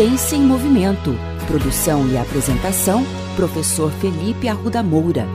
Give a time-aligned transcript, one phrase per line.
[0.00, 1.10] Ciência em Movimento.
[1.46, 3.04] Produção e apresentação,
[3.36, 5.26] professor Felipe Arruda Moura.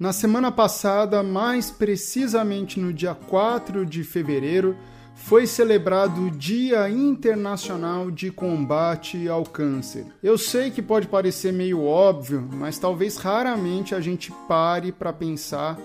[0.00, 4.74] Na semana passada, mais precisamente no dia 4 de fevereiro,
[5.14, 10.06] foi celebrado o Dia Internacional de Combate ao Câncer.
[10.22, 15.78] Eu sei que pode parecer meio óbvio, mas talvez raramente a gente pare para pensar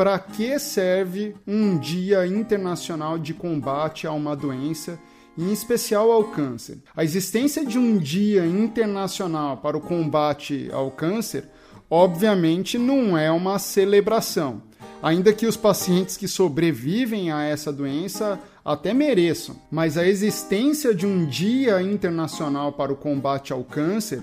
[0.00, 4.98] para que serve um Dia Internacional de Combate a uma doença,
[5.36, 6.78] em especial ao câncer.
[6.96, 11.50] A existência de um Dia Internacional para o combate ao câncer,
[11.90, 14.62] obviamente, não é uma celebração
[15.02, 19.56] ainda que os pacientes que sobrevivem a essa doença até mereçam.
[19.70, 24.22] Mas a existência de um Dia Internacional para o Combate ao Câncer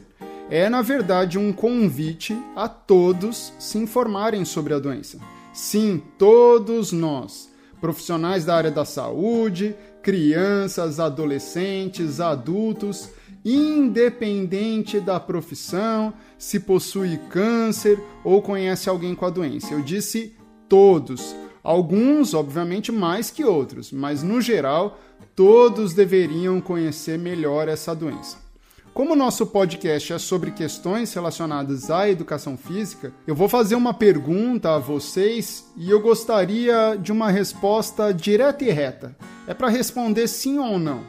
[0.50, 5.20] é, na verdade, um convite a todos se informarem sobre a doença.
[5.58, 13.10] Sim, todos nós, profissionais da área da saúde, crianças, adolescentes, adultos,
[13.44, 19.74] independente da profissão, se possui câncer ou conhece alguém com a doença.
[19.74, 20.36] Eu disse
[20.70, 21.36] todos.
[21.64, 25.00] Alguns, obviamente, mais que outros, mas no geral,
[25.36, 28.47] todos deveriam conhecer melhor essa doença.
[28.94, 33.94] Como o nosso podcast é sobre questões relacionadas à educação física, eu vou fazer uma
[33.94, 39.16] pergunta a vocês e eu gostaria de uma resposta direta e reta.
[39.48, 41.04] É para responder sim ou não.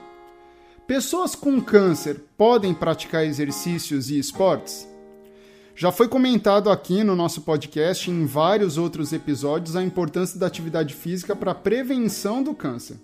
[0.86, 4.86] Pessoas com câncer podem praticar exercícios e esportes?
[5.74, 10.92] Já foi comentado aqui no nosso podcast em vários outros episódios a importância da atividade
[10.92, 12.96] física para a prevenção do câncer.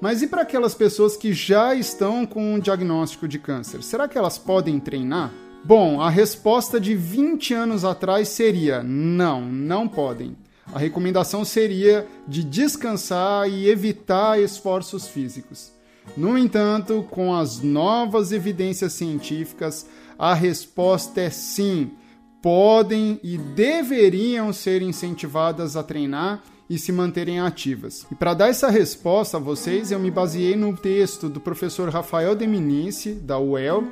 [0.00, 3.82] Mas e para aquelas pessoas que já estão com um diagnóstico de câncer?
[3.82, 5.30] Será que elas podem treinar?
[5.62, 10.34] Bom, a resposta de 20 anos atrás seria: não, não podem.
[10.72, 15.72] A recomendação seria de descansar e evitar esforços físicos.
[16.16, 19.86] No entanto, com as novas evidências científicas,
[20.18, 21.90] a resposta é sim
[22.42, 28.06] podem e deveriam ser incentivadas a treinar e se manterem ativas.
[28.12, 32.36] E para dar essa resposta a vocês, eu me baseei no texto do professor Rafael
[32.36, 33.82] Deminici, da UEL,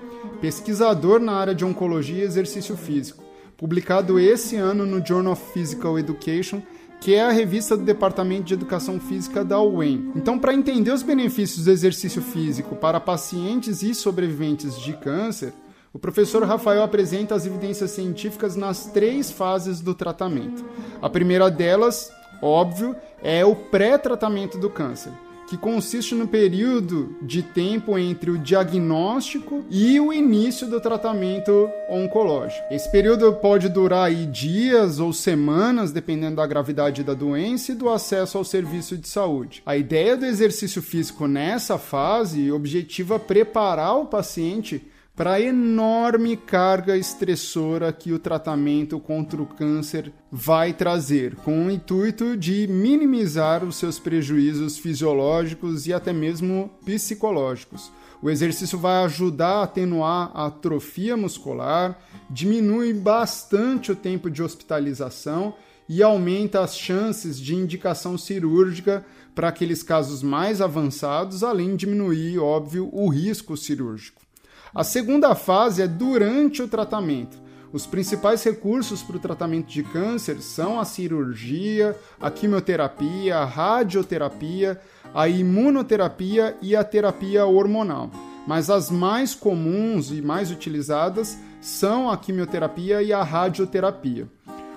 [0.41, 3.25] pesquisador na área de oncologia e exercício físico,
[3.57, 6.63] publicado esse ano no Journal of Physical Education,
[7.01, 10.13] que é a revista do Departamento de Educação Física da UEM.
[10.15, 15.53] Então, para entender os benefícios do exercício físico para pacientes e sobreviventes de câncer,
[15.93, 20.65] o professor Rafael apresenta as evidências científicas nas três fases do tratamento.
[21.01, 22.13] A primeira delas,
[22.43, 25.13] óbvio, é o pré-tratamento do câncer,
[25.49, 32.63] que consiste no período de tempo entre o diagnóstico e o início do tratamento oncológico.
[32.71, 37.89] Esse período pode durar aí dias ou semanas, dependendo da gravidade da doença e do
[37.89, 39.63] acesso ao serviço de saúde.
[39.65, 44.87] A ideia do exercício físico nessa fase objetiva preparar o paciente
[45.19, 51.71] para a enorme carga estressora que o tratamento contra o câncer vai trazer, com o
[51.73, 57.91] intuito de minimizar os seus prejuízos fisiológicos e até mesmo psicológicos.
[58.23, 61.99] O exercício vai ajudar a atenuar a atrofia muscular,
[62.31, 65.53] diminui bastante o tempo de hospitalização
[65.89, 69.05] e aumenta as chances de indicação cirúrgica
[69.35, 74.28] para aqueles casos mais avançados, além de diminuir, óbvio, o risco cirúrgico.
[74.75, 77.39] A segunda fase é durante o tratamento.
[77.73, 84.81] Os principais recursos para o tratamento de câncer são a cirurgia, a quimioterapia, a radioterapia,
[85.15, 88.11] a imunoterapia e a terapia hormonal.
[88.47, 94.27] Mas as mais comuns e mais utilizadas são a quimioterapia e a radioterapia.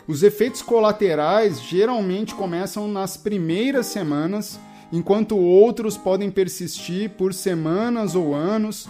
[0.07, 4.59] Os efeitos colaterais geralmente começam nas primeiras semanas,
[4.91, 8.89] enquanto outros podem persistir por semanas ou anos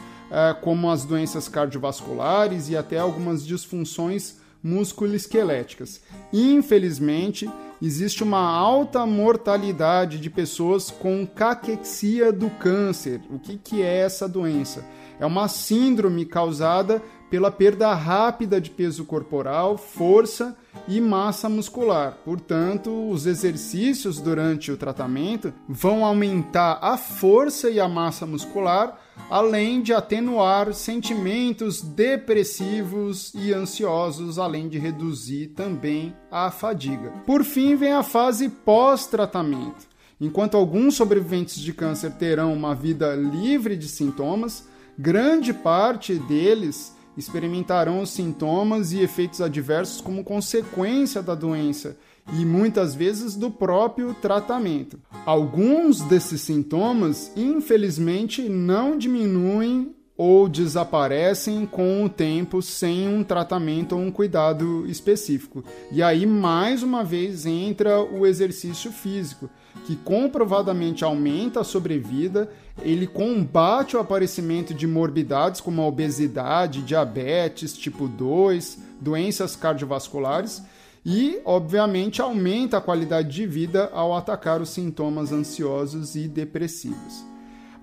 [0.62, 6.02] como as doenças cardiovasculares e até algumas disfunções musculoesqueléticas.
[6.32, 7.50] Infelizmente,
[7.82, 13.22] existe uma alta mortalidade de pessoas com caquexia do câncer.
[13.30, 14.86] O que, que é essa doença?
[15.20, 17.02] É uma síndrome causada
[17.32, 20.56] pela perda rápida de peso corporal, força
[20.88, 22.18] e massa muscular.
[22.26, 29.00] Portanto, os exercícios durante o tratamento vão aumentar a força e a massa muscular
[29.30, 37.12] além de atenuar sentimentos depressivos e ansiosos, além de reduzir também a fadiga.
[37.26, 39.88] Por fim, vem a fase pós-tratamento.
[40.20, 44.68] Enquanto alguns sobreviventes de câncer terão uma vida livre de sintomas,
[44.98, 51.98] grande parte deles experimentarão os sintomas e efeitos adversos como consequência da doença
[52.34, 55.00] e muitas vezes do próprio tratamento.
[55.26, 64.02] Alguns desses sintomas, infelizmente, não diminuem ou desaparecem com o tempo sem um tratamento ou
[64.02, 65.64] um cuidado específico.
[65.92, 69.50] E aí, mais uma vez, entra o exercício físico,
[69.86, 72.50] que comprovadamente aumenta a sobrevida,
[72.82, 80.62] ele combate o aparecimento de morbidades como a obesidade, diabetes tipo 2, doenças cardiovasculares
[81.06, 87.26] e, obviamente, aumenta a qualidade de vida ao atacar os sintomas ansiosos e depressivos.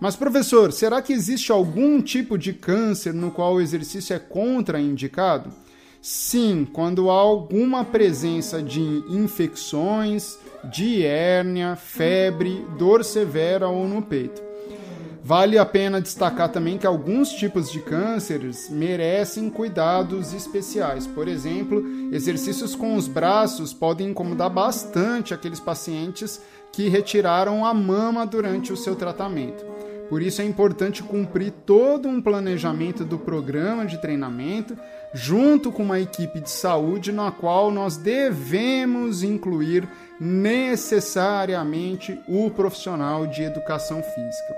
[0.00, 5.50] Mas, professor, será que existe algum tipo de câncer no qual o exercício é contraindicado?
[6.00, 14.48] Sim, quando há alguma presença de infecções, de hérnia, febre, dor severa ou no peito.
[15.22, 21.06] Vale a pena destacar também que alguns tipos de cânceres merecem cuidados especiais.
[21.06, 26.40] Por exemplo, exercícios com os braços podem incomodar bastante aqueles pacientes
[26.72, 29.66] que retiraram a mama durante o seu tratamento.
[30.08, 34.78] Por isso é importante cumprir todo um planejamento do programa de treinamento,
[35.12, 39.88] junto com uma equipe de saúde na qual nós devemos incluir
[40.20, 44.56] necessariamente o profissional de educação física.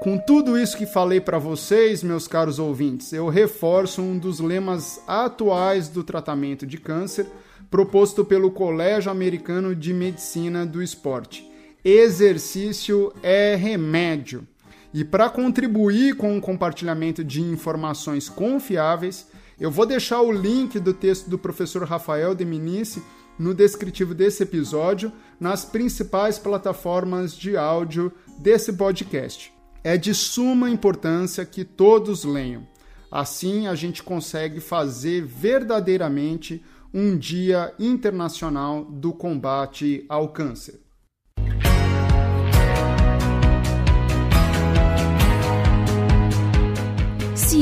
[0.00, 5.00] Com tudo isso que falei para vocês, meus caros ouvintes, eu reforço um dos lemas
[5.06, 7.26] atuais do tratamento de câncer
[7.70, 11.50] proposto pelo Colégio Americano de Medicina do Esporte:
[11.84, 14.46] exercício é remédio.
[14.92, 19.26] E para contribuir com o compartilhamento de informações confiáveis,
[19.62, 23.00] eu vou deixar o link do texto do professor Rafael Deminice
[23.38, 29.52] no descritivo desse episódio nas principais plataformas de áudio desse podcast
[29.84, 32.66] é de suma importância que todos leiam.
[33.10, 36.60] Assim, a gente consegue fazer verdadeiramente
[36.92, 40.80] um Dia Internacional do Combate ao Câncer.